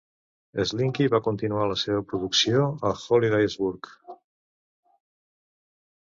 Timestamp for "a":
2.89-2.93